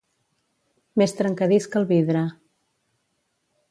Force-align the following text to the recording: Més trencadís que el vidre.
Més 1.03 1.13
trencadís 1.19 1.69
que 1.75 1.81
el 1.83 1.87
vidre. 1.95 2.27